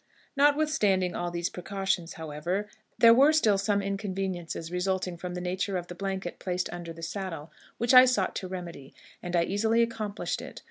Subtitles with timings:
[0.35, 2.67] "Notwithstanding all these precautions, however,
[2.97, 7.03] there were still some inconveniences resulting from the nature of the blanket placed under the
[7.03, 10.59] saddle, which I sought to remedy, and I easily accomplished it.